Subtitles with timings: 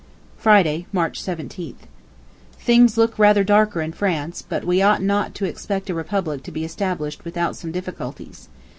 [0.35, 1.85] Friday, March 17th.
[2.53, 6.51] Things look rather darker in France, but we ought not to expect a republic to
[6.51, 8.49] be established without some difficulties.